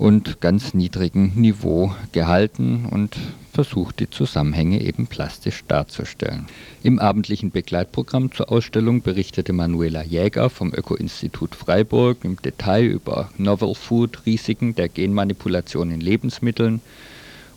und 0.00 0.40
ganz 0.40 0.72
niedrigem 0.72 1.32
Niveau 1.34 1.92
gehalten 2.12 2.86
und 2.90 3.18
versucht, 3.52 4.00
die 4.00 4.08
Zusammenhänge 4.08 4.80
eben 4.80 5.06
plastisch 5.06 5.62
darzustellen. 5.68 6.46
Im 6.82 6.98
abendlichen 6.98 7.50
Begleitprogramm 7.50 8.32
zur 8.32 8.50
Ausstellung 8.50 9.02
berichtete 9.02 9.52
Manuela 9.52 10.02
Jäger 10.02 10.48
vom 10.48 10.72
Öko-Institut 10.72 11.54
Freiburg 11.54 12.24
im 12.24 12.40
Detail 12.40 12.86
über 12.86 13.28
Novel 13.36 13.74
Food, 13.74 14.24
Risiken 14.24 14.74
der 14.74 14.88
Genmanipulation 14.88 15.90
in 15.90 16.00
Lebensmitteln 16.00 16.80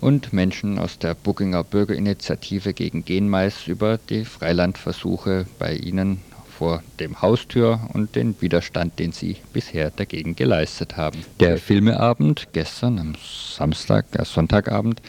und 0.02 0.34
Menschen 0.34 0.80
aus 0.80 1.00
der 1.00 1.14
Bugginger 1.16 1.64
Bürgerinitiative 1.64 2.74
gegen 2.74 3.06
Genmais 3.06 3.68
über 3.68 3.98
die 4.10 4.26
Freilandversuche 4.26 5.46
bei 5.60 5.78
ihnen 5.78 6.20
vor 6.58 6.84
dem 7.00 7.22
Haustür 7.22 7.80
und 7.94 8.16
den 8.16 8.36
Widerstand, 8.42 9.00
den 9.00 9.12
sie 9.12 9.38
bisher 9.54 9.92
dagegen 9.92 10.36
geleistet 10.36 10.98
haben. 10.98 11.20
Der 11.40 11.58
Filmeabend 11.58 12.48
gestern 12.54 13.00
am 13.00 13.14
Samstag, 13.58 14.06
äh 14.14 14.26
Sonntagabend, 14.26 15.02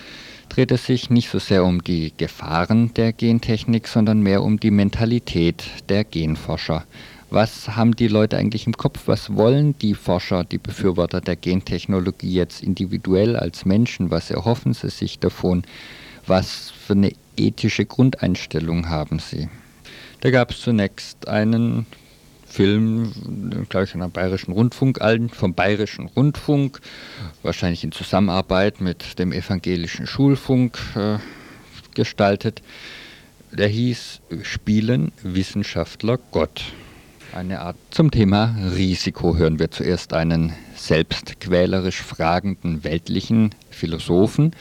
drehte 0.48 0.76
sich 0.76 1.10
nicht 1.10 1.30
so 1.30 1.38
sehr 1.38 1.64
um 1.64 1.82
die 1.82 2.12
Gefahren 2.16 2.94
der 2.94 3.12
Gentechnik, 3.12 3.88
sondern 3.88 4.20
mehr 4.20 4.42
um 4.42 4.60
die 4.60 4.70
Mentalität 4.70 5.64
der 5.88 6.04
Genforscher. 6.04 6.84
Was 7.30 7.74
haben 7.74 7.96
die 7.96 8.06
Leute 8.06 8.36
eigentlich 8.36 8.66
im 8.66 8.76
Kopf? 8.76 9.02
Was 9.06 9.34
wollen 9.34 9.76
die 9.78 9.94
Forscher, 9.94 10.44
die 10.44 10.58
Befürworter 10.58 11.20
der 11.20 11.34
Gentechnologie 11.34 12.32
jetzt 12.32 12.62
individuell 12.62 13.36
als 13.36 13.64
Menschen? 13.64 14.10
Was 14.12 14.30
erhoffen 14.30 14.72
sie 14.72 14.90
sich 14.90 15.18
davon? 15.18 15.64
Was 16.26 16.70
für 16.70 16.92
eine 16.92 17.12
ethische 17.36 17.86
Grundeinstellung 17.86 18.88
haben 18.88 19.18
sie? 19.18 19.48
Da 20.24 20.30
gab 20.30 20.52
es 20.52 20.62
zunächst 20.62 21.28
einen 21.28 21.84
Film, 22.46 23.12
glaube 23.68 23.84
ich, 23.84 23.94
am 23.94 24.10
Bayerischen 24.10 24.52
Rundfunk, 24.52 24.98
vom 25.34 25.52
Bayerischen 25.52 26.06
Rundfunk, 26.06 26.80
wahrscheinlich 27.42 27.84
in 27.84 27.92
Zusammenarbeit 27.92 28.80
mit 28.80 29.18
dem 29.18 29.32
evangelischen 29.32 30.06
Schulfunk 30.06 30.78
äh, 30.96 31.18
gestaltet. 31.94 32.62
Der 33.52 33.68
hieß 33.68 34.22
Spielen 34.44 35.12
Wissenschaftler 35.22 36.18
Gott. 36.30 36.72
Eine 37.34 37.60
Art 37.60 37.76
zum 37.90 38.10
Thema 38.10 38.56
Risiko 38.74 39.36
hören 39.36 39.58
wir 39.58 39.70
zuerst 39.70 40.14
einen 40.14 40.54
selbstquälerisch 40.74 42.00
fragenden 42.00 42.82
weltlichen 42.82 43.50
Philosophen, 43.68 44.56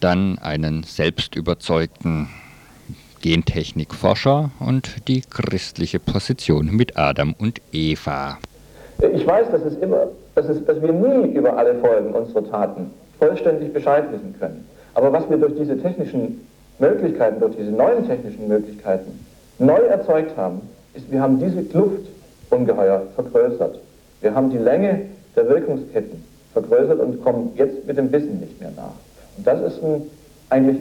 dann 0.00 0.38
einen 0.38 0.82
selbstüberzeugten 0.82 2.30
Gentechnikforscher 3.24 4.50
und 4.60 5.08
die 5.08 5.22
christliche 5.22 5.98
Position 5.98 6.66
mit 6.76 6.98
Adam 6.98 7.34
und 7.38 7.58
Eva. 7.72 8.36
Ich 9.14 9.26
weiß, 9.26 9.50
dass, 9.50 9.62
es 9.62 9.78
immer, 9.78 10.08
dass, 10.34 10.46
es, 10.50 10.62
dass 10.66 10.82
wir 10.82 10.92
nie 10.92 11.32
über 11.32 11.56
alle 11.56 11.74
Folgen 11.76 12.12
unserer 12.12 12.46
Taten 12.50 12.90
vollständig 13.18 13.72
Bescheid 13.72 14.12
wissen 14.12 14.34
können. 14.38 14.68
Aber 14.92 15.10
was 15.10 15.30
wir 15.30 15.38
durch 15.38 15.54
diese 15.58 15.80
technischen 15.80 16.46
Möglichkeiten, 16.78 17.40
durch 17.40 17.56
diese 17.56 17.70
neuen 17.70 18.06
technischen 18.06 18.46
Möglichkeiten 18.46 19.24
neu 19.58 19.80
erzeugt 19.80 20.36
haben, 20.36 20.60
ist, 20.92 21.10
wir 21.10 21.22
haben 21.22 21.40
diese 21.40 21.62
Kluft 21.62 22.06
ungeheuer 22.50 23.04
vergrößert. 23.14 23.78
Wir 24.20 24.34
haben 24.34 24.50
die 24.50 24.58
Länge 24.58 25.00
der 25.34 25.48
Wirkungsketten 25.48 26.22
vergrößert 26.52 27.00
und 27.00 27.24
kommen 27.24 27.52
jetzt 27.56 27.86
mit 27.86 27.96
dem 27.96 28.12
Wissen 28.12 28.40
nicht 28.40 28.60
mehr 28.60 28.72
nach. 28.76 28.92
Und 29.38 29.46
das 29.46 29.62
ist 29.62 29.82
ein, 29.82 30.02
eigentlich, 30.50 30.76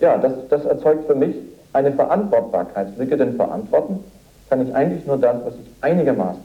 ja, 0.00 0.18
das, 0.18 0.32
das 0.50 0.64
erzeugt 0.64 1.06
für 1.06 1.14
mich 1.14 1.36
eine 1.74 1.92
Verantwortbarkeitslücke, 1.92 3.16
denn 3.16 3.36
verantworten 3.36 4.02
kann 4.48 4.66
ich 4.66 4.74
eigentlich 4.74 5.06
nur 5.06 5.18
das, 5.18 5.36
was 5.44 5.54
ich 5.54 5.70
einigermaßen, 5.82 6.42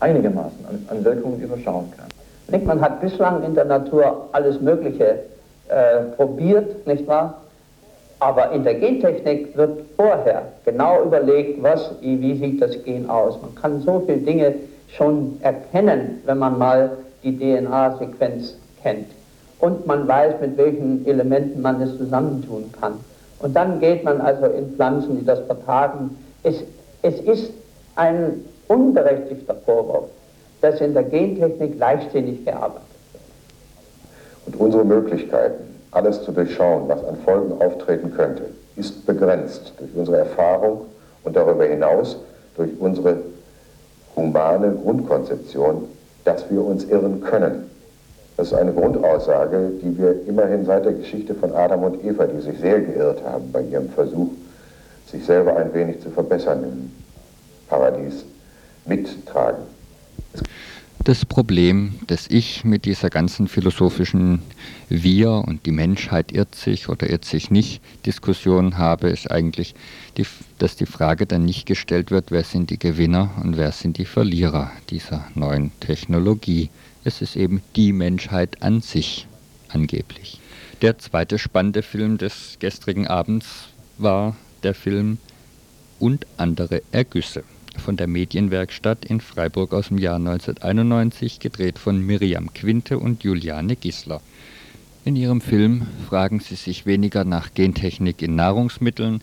einigermaßen 0.00 0.64
an, 0.68 0.86
an 0.88 1.04
Wirkungen 1.04 1.40
überschauen 1.40 1.90
kann. 1.96 2.06
Ich 2.44 2.50
denke, 2.52 2.66
man 2.66 2.80
hat 2.80 3.00
bislang 3.00 3.42
in 3.42 3.54
der 3.54 3.64
Natur 3.64 4.28
alles 4.32 4.60
Mögliche 4.60 5.20
äh, 5.68 6.02
probiert, 6.16 6.86
nicht 6.86 7.06
wahr? 7.08 7.40
Aber 8.18 8.52
in 8.52 8.64
der 8.64 8.74
Gentechnik 8.74 9.56
wird 9.56 9.80
vorher 9.96 10.42
genau 10.64 11.02
überlegt, 11.02 11.62
was, 11.62 11.90
wie 12.00 12.38
sieht 12.38 12.62
das 12.62 12.82
Gen 12.84 13.10
aus. 13.10 13.40
Man 13.42 13.54
kann 13.54 13.80
so 13.80 14.02
viele 14.06 14.18
Dinge 14.18 14.54
schon 14.96 15.38
erkennen, 15.42 16.22
wenn 16.24 16.38
man 16.38 16.58
mal 16.58 16.90
die 17.22 17.36
DNA-Sequenz 17.36 18.54
kennt. 18.82 19.08
Und 19.58 19.86
man 19.86 20.06
weiß, 20.06 20.34
mit 20.40 20.56
welchen 20.56 21.06
Elementen 21.06 21.60
man 21.60 21.80
es 21.82 21.96
zusammentun 21.98 22.72
kann. 22.80 22.94
Und 23.40 23.54
dann 23.54 23.80
geht 23.80 24.04
man 24.04 24.20
also 24.20 24.46
in 24.46 24.74
Pflanzen, 24.74 25.18
die 25.18 25.24
das 25.24 25.40
vertragen. 25.40 26.16
Es, 26.42 26.62
es 27.02 27.20
ist 27.20 27.52
ein 27.96 28.44
unberechtigter 28.68 29.54
Vorwurf, 29.54 30.06
dass 30.60 30.80
in 30.80 30.94
der 30.94 31.04
Gentechnik 31.04 31.78
leichtsinnig 31.78 32.44
gearbeitet 32.44 32.82
wird. 33.12 33.22
Und 34.46 34.60
unsere 34.60 34.84
Möglichkeiten, 34.84 35.76
alles 35.90 36.22
zu 36.22 36.32
durchschauen, 36.32 36.88
was 36.88 37.04
an 37.04 37.16
Folgen 37.24 37.60
auftreten 37.60 38.12
könnte, 38.14 38.44
ist 38.76 39.06
begrenzt 39.06 39.72
durch 39.78 39.90
unsere 39.94 40.18
Erfahrung 40.18 40.82
und 41.24 41.36
darüber 41.36 41.64
hinaus 41.64 42.16
durch 42.56 42.70
unsere 42.78 43.18
humane 44.14 44.72
Grundkonzeption, 44.82 45.84
dass 46.24 46.50
wir 46.50 46.64
uns 46.64 46.84
irren 46.84 47.20
können. 47.20 47.65
Das 48.36 48.48
ist 48.48 48.54
eine 48.54 48.72
Grundaussage, 48.72 49.70
die 49.82 49.96
wir 49.96 50.26
immerhin 50.26 50.66
seit 50.66 50.84
der 50.84 50.92
Geschichte 50.92 51.34
von 51.34 51.52
Adam 51.52 51.84
und 51.84 52.04
Eva, 52.04 52.26
die 52.26 52.42
sich 52.42 52.58
sehr 52.58 52.80
geirrt 52.80 53.22
haben 53.24 53.50
bei 53.50 53.62
ihrem 53.62 53.88
Versuch, 53.88 54.30
sich 55.10 55.24
selber 55.24 55.56
ein 55.56 55.72
wenig 55.72 56.00
zu 56.00 56.10
verbessern 56.10 56.62
im 56.64 56.90
Paradies, 57.68 58.24
mittragen. 58.84 59.62
Das 61.06 61.24
Problem, 61.24 62.00
das 62.08 62.26
ich 62.28 62.64
mit 62.64 62.84
dieser 62.84 63.10
ganzen 63.10 63.46
philosophischen 63.46 64.42
Wir 64.88 65.30
und 65.46 65.64
die 65.64 65.70
Menschheit 65.70 66.32
irrt 66.32 66.56
sich 66.56 66.88
oder 66.88 67.08
irrt 67.08 67.24
sich 67.24 67.48
nicht 67.48 67.80
Diskussion 68.04 68.76
habe, 68.76 69.10
ist 69.10 69.30
eigentlich, 69.30 69.76
die, 70.16 70.26
dass 70.58 70.74
die 70.74 70.84
Frage 70.84 71.26
dann 71.26 71.44
nicht 71.44 71.64
gestellt 71.64 72.10
wird, 72.10 72.32
wer 72.32 72.42
sind 72.42 72.70
die 72.70 72.78
Gewinner 72.78 73.30
und 73.42 73.56
wer 73.56 73.70
sind 73.70 73.98
die 73.98 74.04
Verlierer 74.04 74.72
dieser 74.90 75.24
neuen 75.36 75.70
Technologie. 75.78 76.70
Es 77.06 77.22
ist 77.22 77.36
eben 77.36 77.62
die 77.76 77.92
Menschheit 77.92 78.64
an 78.64 78.80
sich, 78.80 79.28
angeblich. 79.68 80.40
Der 80.82 80.98
zweite 80.98 81.38
spannende 81.38 81.82
Film 81.82 82.18
des 82.18 82.56
gestrigen 82.58 83.06
Abends 83.06 83.68
war 83.96 84.36
der 84.64 84.74
Film 84.74 85.18
Und 86.00 86.26
andere 86.36 86.82
Ergüsse 86.90 87.44
von 87.78 87.96
der 87.96 88.08
Medienwerkstatt 88.08 89.04
in 89.04 89.20
Freiburg 89.20 89.72
aus 89.72 89.86
dem 89.86 89.98
Jahr 89.98 90.16
1991, 90.16 91.38
gedreht 91.38 91.78
von 91.78 92.04
Miriam 92.04 92.52
Quinte 92.52 92.98
und 92.98 93.22
Juliane 93.22 93.76
Gisler. 93.76 94.20
In 95.04 95.14
ihrem 95.14 95.40
Film 95.40 95.86
fragen 96.08 96.40
sie 96.40 96.56
sich 96.56 96.86
weniger 96.86 97.24
nach 97.24 97.54
Gentechnik 97.54 98.20
in 98.20 98.34
Nahrungsmitteln, 98.34 99.20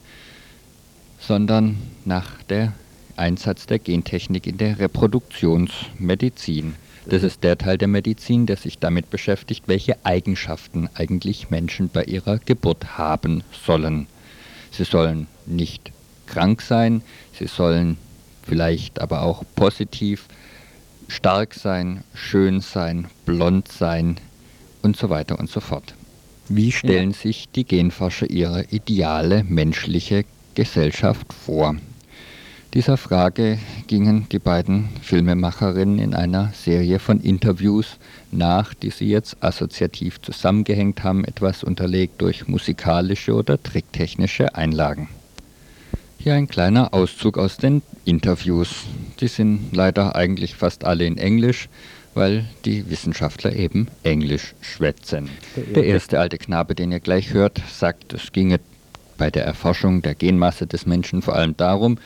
sondern 1.19 1.75
nach 2.05 2.43
dem 2.43 2.71
Einsatz 3.17 3.65
der 3.65 3.79
Gentechnik 3.79 4.47
in 4.47 4.57
der 4.57 4.79
Reproduktionsmedizin. 4.79 6.75
Das 7.05 7.23
ist 7.23 7.43
der 7.43 7.57
Teil 7.57 7.77
der 7.77 7.87
Medizin, 7.87 8.45
der 8.45 8.55
sich 8.55 8.79
damit 8.79 9.09
beschäftigt, 9.09 9.63
welche 9.67 10.05
Eigenschaften 10.05 10.89
eigentlich 10.93 11.49
Menschen 11.49 11.89
bei 11.89 12.03
ihrer 12.05 12.37
Geburt 12.39 12.97
haben 12.97 13.43
sollen. 13.65 14.07
Sie 14.71 14.85
sollen 14.85 15.27
nicht 15.45 15.91
krank 16.25 16.61
sein, 16.61 17.01
sie 17.37 17.47
sollen 17.47 17.97
vielleicht 18.43 18.99
aber 19.01 19.21
auch 19.21 19.43
positiv 19.55 20.27
stark 21.07 21.53
sein, 21.53 22.03
schön 22.13 22.61
sein, 22.61 23.07
blond 23.25 23.67
sein 23.67 24.17
und 24.81 24.97
so 24.97 25.09
weiter 25.09 25.39
und 25.39 25.49
so 25.49 25.59
fort. 25.59 25.93
Wie 26.49 26.71
stellen 26.71 27.11
ja. 27.11 27.17
sich 27.17 27.49
die 27.49 27.63
Genforscher 27.63 28.29
ihre 28.29 28.65
ideale 28.65 29.43
menschliche 29.43 30.25
Gesellschaft 30.55 31.31
vor? 31.33 31.75
Dieser 32.73 32.97
Frage 32.97 33.59
gingen 33.85 34.25
die 34.31 34.39
beiden 34.39 34.89
Filmemacherinnen 35.03 35.99
in 35.99 36.15
einer 36.15 36.51
Serie 36.55 36.97
von 36.97 37.21
Interviews 37.21 37.99
nach, 38.31 38.73
die 38.73 38.89
sie 38.89 39.07
jetzt 39.07 39.37
assoziativ 39.43 40.19
zusammengehängt 40.19 41.03
haben, 41.03 41.23
etwas 41.23 41.63
unterlegt 41.63 42.19
durch 42.19 42.47
musikalische 42.47 43.35
oder 43.35 43.61
tricktechnische 43.61 44.55
Einlagen. 44.55 45.07
Hier 46.17 46.33
ein 46.33 46.47
kleiner 46.47 46.95
Auszug 46.95 47.37
aus 47.37 47.57
den 47.57 47.83
Interviews. 48.05 48.85
Die 49.19 49.27
sind 49.27 49.75
leider 49.75 50.15
eigentlich 50.15 50.55
fast 50.55 50.83
alle 50.83 51.05
in 51.05 51.19
Englisch, 51.19 51.69
weil 52.15 52.45
die 52.65 52.89
Wissenschaftler 52.89 53.55
eben 53.55 53.87
Englisch 54.01 54.55
schwätzen. 54.61 55.29
Der 55.75 55.83
erste 55.83 56.19
alte 56.19 56.39
Knabe, 56.39 56.73
den 56.73 56.91
ihr 56.91 57.01
gleich 57.01 57.33
hört, 57.33 57.61
sagt, 57.71 58.13
es 58.13 58.31
ginge 58.31 58.59
bei 59.17 59.29
der 59.29 59.45
Erforschung 59.45 60.01
der 60.01 60.15
Genmasse 60.15 60.67
des 60.67 60.85
Menschen 60.85 61.21
vor 61.21 61.35
allem 61.35 61.55
darum, 61.57 61.97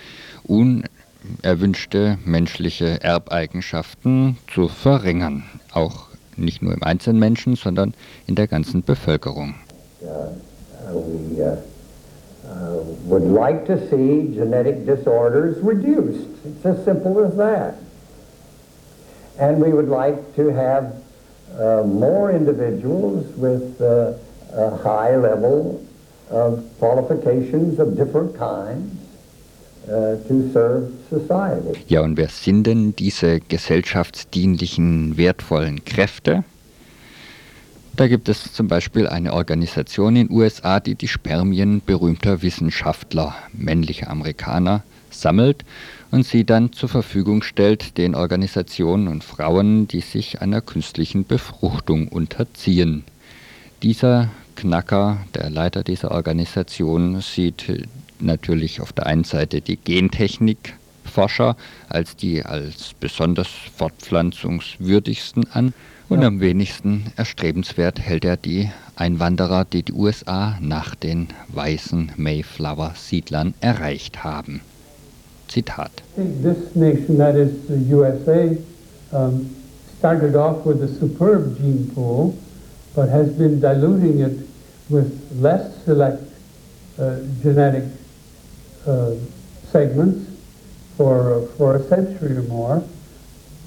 unerwünschte 0.44 2.18
menschliche 2.26 3.02
Erbeigenschaften 3.02 4.38
zu 4.54 4.68
verringern. 4.68 5.44
Auch 5.74 6.08
nicht 6.36 6.62
nur 6.62 6.74
im 6.74 6.84
einzelnen 6.84 7.20
Menschen, 7.20 7.56
sondern 7.56 7.94
in 8.28 8.36
der 8.36 8.48
ganzen 8.48 8.84
Bevölkerung. 8.84 9.56
Uh, 10.02 10.30
we, 10.94 11.42
uh, 11.42 11.58
disorders 14.86 15.58
reduced. 15.64 16.28
It's 16.46 16.66
as 16.66 16.86
simple 16.86 17.26
as 17.26 17.36
that. 17.38 17.76
And 19.40 19.60
we 19.62 19.74
would 19.74 19.90
like 19.90 20.36
to 20.36 20.50
have 20.50 20.94
uh, 21.60 21.84
more 21.84 22.32
individuals 22.32 23.26
with 23.36 23.82
uh, 23.82 24.14
a 24.54 24.78
high 24.78 25.16
level 25.16 25.82
of 26.30 26.60
qualifications 26.80 27.80
of 27.80 27.96
different 27.96 28.38
kinds 28.38 28.94
uh, 29.88 30.16
to 30.28 30.50
serve 30.52 30.92
society. 31.10 31.80
Ja, 31.88 32.02
und 32.02 32.18
wer 32.18 32.30
sind 32.30 32.66
denn 32.66 32.96
diese 32.96 33.40
gesellschaftsdienlichen, 33.40 35.18
wertvollen 35.18 35.86
Kräfte? 35.86 36.44
Da 37.96 38.08
gibt 38.08 38.30
es 38.30 38.54
zum 38.54 38.68
Beispiel 38.68 39.08
eine 39.08 39.34
Organisation 39.34 40.16
in 40.16 40.30
USA, 40.30 40.80
die 40.80 40.94
die 40.94 41.08
Spermien 41.08 41.82
berühmter 41.84 42.44
Wissenschaftler, 42.44 43.34
männlicher 43.54 44.12
Amerikaner, 44.12 44.84
sammelt 45.10 45.66
und 46.12 46.24
sie 46.24 46.46
dann 46.46 46.74
zur 46.74 46.90
Verfügung 46.90 47.42
stellt 47.42 47.98
den 47.98 48.14
Organisationen 48.14 49.08
und 49.08 49.24
Frauen, 49.24 49.88
die 49.88 50.02
sich 50.02 50.42
einer 50.42 50.62
künstlichen 50.62 51.26
Befruchtung 51.26 52.08
unterziehen. 52.08 53.04
Dieser 53.82 54.30
Knacker, 54.58 55.18
der 55.36 55.50
Leiter 55.50 55.84
dieser 55.84 56.12
Organisation, 56.12 57.22
sieht 57.22 57.88
natürlich 58.20 58.82
auf 58.82 58.92
der 58.92 59.06
einen 59.06 59.24
Seite 59.24 59.62
die 59.62 59.78
Gentechnikforscher 59.78 61.56
als 61.88 62.16
die 62.16 62.44
als 62.44 62.94
besonders 63.00 63.48
fortpflanzungswürdigsten 63.48 65.46
an 65.54 65.74
und 66.10 66.24
am 66.24 66.40
wenigsten 66.40 67.06
erstrebenswert 67.18 68.00
hält 68.00 68.26
er 68.26 68.38
die 68.38 68.70
Einwanderer, 68.96 69.66
die 69.66 69.84
die 69.84 69.94
USA 69.94 70.58
nach 70.60 70.96
den 70.96 71.28
weißen 71.50 72.14
Mayflower-Siedlern 72.16 73.54
erreicht 73.60 74.24
haben. 74.24 74.62
Zitat. 75.48 75.92
This 76.16 76.76
nation, 76.76 77.18
that 77.18 77.36
is 77.36 77.52
the 77.68 77.94
USA, 77.94 78.56
um, 79.12 79.50
started 80.00 80.36
off 80.36 80.66
with 80.66 80.82
a 80.82 80.88
superb 80.88 81.58
gene 81.58 81.92
pool, 81.94 82.34
but 82.96 83.10
has 83.10 83.30
been 83.38 83.60
diluting 83.60 84.22
it 84.22 84.47
with 84.90 85.30
less 85.34 85.84
select 85.84 86.24
uh, 86.98 87.20
genetic 87.42 87.84
uh, 88.86 89.14
segments 89.72 90.30
for, 90.96 91.48
for 91.58 91.76
a 91.76 91.84
century 91.84 92.38
or 92.38 92.44
more, 92.44 92.84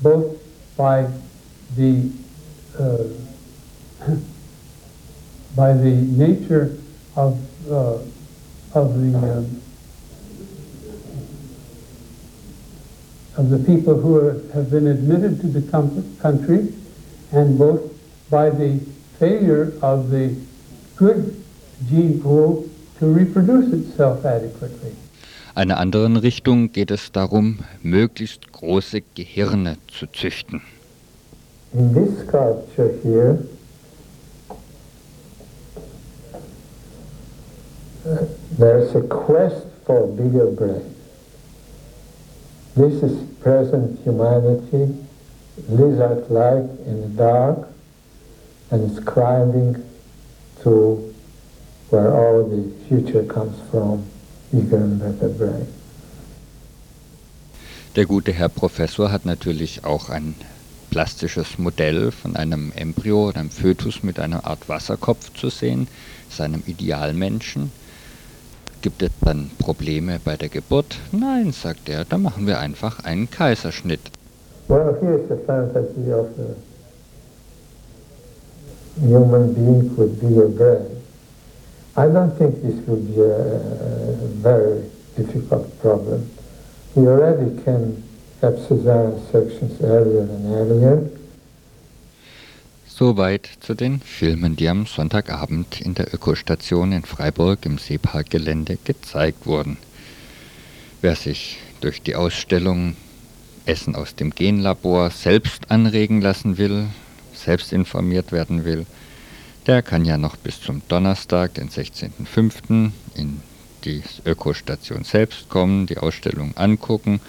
both 0.03 0.39
by 0.77 1.09
the 1.77 2.11
uh, 2.79 3.05
by 5.57 5.73
the 5.73 5.91
nature 5.91 6.77
of 7.17 7.39
uh, 7.71 7.99
of 8.75 9.01
the 9.01 9.19
um, 9.19 9.63
of 13.37 13.51
the 13.51 13.59
people 13.59 14.01
who 14.01 14.17
are, 14.17 14.43
have 14.55 14.71
been 14.71 14.87
admitted 14.87 15.41
to 15.41 15.47
the 15.49 15.63
country, 16.21 16.73
and 17.33 17.59
both 17.59 17.93
by 18.31 18.51
the 18.51 18.79
failure 19.19 19.73
of 19.83 20.11
the 20.11 20.35
good 21.01 21.35
gene 21.89 22.21
pool 22.21 22.69
to 22.99 23.07
reproduce 23.07 23.73
itself 23.73 24.25
adequately. 24.25 24.93
Einer 25.55 25.79
anderen 25.79 26.17
Richtung 26.17 26.71
geht 26.73 26.91
es 26.91 27.11
darum, 27.11 27.59
möglichst 27.83 28.53
große 28.53 29.01
Gehirne 29.15 29.79
zu 29.89 30.07
züchten. 30.07 30.61
In 31.73 31.95
this 31.95 32.21
sculpture 32.21 32.93
here, 33.03 33.39
there's 38.59 38.95
a 38.95 39.01
quest 39.01 39.67
for 39.87 40.07
bigger 40.07 40.47
brains. 40.47 40.97
This 42.77 43.03
is 43.03 43.13
present 43.41 43.99
humanity, 44.05 44.95
lizard-like 45.69 46.69
in 46.87 47.01
the 47.03 47.09
dark, 47.17 47.69
and 48.71 48.91
it's 48.91 49.01
climbing 49.05 49.83
to 50.63 51.13
where 51.91 52.13
all 52.13 52.45
the 52.45 52.71
future 52.89 53.25
comes 53.25 53.57
from, 53.71 54.05
and 54.53 54.99
better 55.01 55.29
brain. 55.29 55.67
Der 57.97 58.07
gute 58.07 58.33
Herr 58.33 58.49
Professor 58.49 59.11
hat 59.11 59.27
natürlich 59.27 59.85
auch 59.85 60.11
ein 60.11 60.35
plastisches 60.91 61.59
Modell 61.59 62.13
von 62.13 62.37
einem 62.37 62.73
Embryo 62.75 63.29
oder 63.29 63.41
einem 63.41 63.51
Fötus 63.51 64.03
mit 64.03 64.21
einer 64.21 64.45
Art 64.45 64.69
Wasserkopf 64.69 65.33
zu 65.35 65.51
sehen, 65.51 65.89
seinem 66.29 66.63
Idealmenschen. 66.67 67.73
Gibt 68.83 69.03
es 69.03 69.11
dann 69.21 69.51
Probleme 69.59 70.21
bei 70.25 70.37
der 70.37 70.49
Geburt? 70.49 70.99
Nein, 71.13 71.53
sagt 71.53 71.89
er, 71.89 72.05
da 72.05 72.17
machen 72.17 72.47
wir 72.47 72.59
einfach 72.59 73.05
einen 73.05 73.29
Kaiserschnitt. 73.29 74.01
Well, 74.69 74.97
here's 75.01 75.29
the 75.29 75.37
fantasy 75.47 76.13
of 76.13 76.29
a 76.39 76.55
human 79.01 79.55
being 79.55 79.97
with 79.97 80.21
bigger 80.21 80.49
brain. 80.49 80.87
I 81.97 82.07
don't 82.07 82.37
think 82.39 82.63
this 82.63 82.77
will 82.87 82.97
be 82.97 83.21
a 83.21 84.21
very 84.43 84.85
difficult 85.17 85.67
problem. 85.81 86.31
We 86.95 87.07
already 87.07 87.63
can 87.65 88.03
have 88.43 88.55
cesarean 88.67 89.21
sections 89.31 89.81
earlier 89.83 90.23
and 90.23 90.47
earlier. 90.55 91.11
Soweit 92.87 93.49
zu 93.61 93.75
den 93.75 94.01
Filmen, 94.01 94.57
die 94.57 94.69
am 94.69 94.85
Sonntagabend 94.85 95.81
in 95.81 95.95
der 95.95 96.13
Ökostation 96.13 96.93
in 96.93 97.03
Freiburg 97.03 97.65
im 97.65 97.79
Seeparkgelände 97.79 98.77
gezeigt 98.85 99.47
wurden. 99.47 99.79
Wer 101.01 101.17
sich 101.17 101.59
durch 101.81 102.03
die 102.03 102.15
Ausstellung 102.15 102.97
Essen 103.65 103.95
aus 103.95 104.15
dem 104.15 104.31
Genlabor 104.31 105.11
selbst 105.11 105.71
anregen 105.71 106.21
lassen 106.21 106.59
will, 106.59 106.89
selbst 107.45 107.73
informiert 107.73 108.33
werden 108.33 108.65
will, 108.65 108.87
der 109.67 109.83
kann 109.83 110.05
ja 110.05 110.19
noch 110.19 110.37
bis 110.37 110.61
zum 110.61 110.83
Donnerstag, 110.89 111.55
den 111.55 111.69
16.05. 111.69 112.91
in 113.15 113.41
die 113.85 114.03
Ökostation 114.25 115.05
selbst 115.05 115.49
kommen, 115.49 115.87
die 115.87 115.99
Ausstellung 115.99 116.57
angucken 116.57 117.21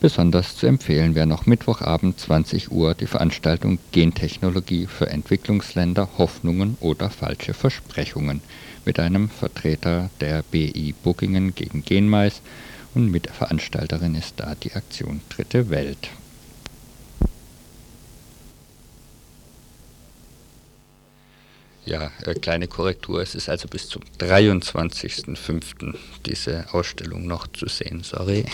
Besonders 0.00 0.56
zu 0.56 0.66
empfehlen 0.66 1.14
wäre 1.14 1.26
noch 1.26 1.44
Mittwochabend 1.44 2.18
20 2.18 2.72
Uhr 2.72 2.94
die 2.94 3.06
Veranstaltung 3.06 3.78
Gentechnologie 3.92 4.86
für 4.86 5.10
Entwicklungsländer, 5.10 6.08
Hoffnungen 6.16 6.78
oder 6.80 7.10
falsche 7.10 7.52
Versprechungen 7.52 8.40
mit 8.86 8.98
einem 8.98 9.28
Vertreter 9.28 10.08
der 10.22 10.42
BI 10.42 10.94
Bookingen 11.02 11.54
gegen 11.54 11.84
Genmais 11.84 12.40
und 12.94 13.10
Mitveranstalterin 13.10 14.14
ist 14.14 14.36
da 14.38 14.54
die 14.54 14.72
Aktion 14.72 15.20
Dritte 15.28 15.68
Welt. 15.68 16.08
Ja, 21.90 22.12
äh, 22.24 22.34
kleine 22.34 22.68
Korrektur, 22.68 23.20
es 23.20 23.34
ist 23.34 23.48
also 23.48 23.66
bis 23.66 23.88
zum 23.88 24.02
23.05. 24.20 25.96
diese 26.24 26.64
Ausstellung 26.70 27.26
noch 27.26 27.48
zu 27.48 27.66
sehen, 27.66 28.04
sorry. 28.04 28.44